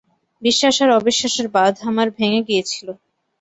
বিশ্বাস 0.41 0.75
আর 0.83 0.89
অবিশ্ববাসের 0.99 1.47
বাঁধ 1.55 1.75
আমার 1.89 2.07
ভেঙে 2.17 2.41
গিয়েছিল। 2.47 2.87